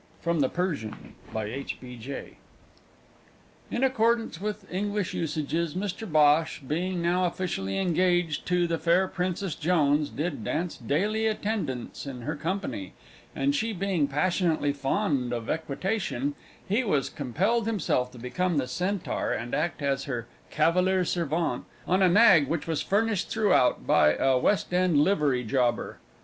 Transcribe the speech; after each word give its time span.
From 0.19 0.39
the 0.39 0.49
Persian, 0.49 1.13
by 1.31 1.45
H. 1.45 1.77
B. 1.79 1.95
J. 1.95 2.37
In 3.69 3.83
accordance 3.83 4.41
with 4.41 4.65
English 4.73 5.13
usages, 5.13 5.75
Mr 5.75 6.11
Bhosh, 6.11 6.59
being 6.67 7.03
now 7.03 7.25
officially 7.25 7.77
engaged 7.77 8.47
to 8.47 8.65
the 8.65 8.79
fair 8.79 9.07
Princess 9.07 9.53
Jones, 9.53 10.09
did 10.09 10.43
dance 10.43 10.75
daily 10.75 11.27
attendance 11.27 12.07
in 12.07 12.21
her 12.21 12.35
company, 12.35 12.93
and, 13.35 13.53
she 13.53 13.73
being 13.73 14.07
passionately 14.07 14.73
fond 14.73 15.31
of 15.33 15.51
equitation, 15.51 16.33
he 16.67 16.83
was 16.83 17.07
compelled 17.07 17.67
himself 17.67 18.09
to 18.09 18.17
become 18.17 18.57
the 18.57 18.67
Centaur 18.67 19.31
and 19.31 19.53
act 19.53 19.83
as 19.83 20.05
her 20.05 20.25
cavalier 20.49 21.05
servant 21.05 21.65
on 21.87 22.01
a 22.01 22.09
nag 22.09 22.47
which 22.47 22.65
was 22.65 22.81
furnished 22.81 23.29
throughout 23.29 23.85
by 23.85 24.15
a 24.15 24.35
West 24.39 24.73
End 24.73 24.97
livery 24.99 25.43
jobber. 25.43 25.99